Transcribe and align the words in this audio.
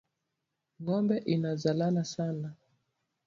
Ngombe 0.81 1.15
ina 1.33 1.51
zalana 1.61 2.03
Saną 2.11 2.49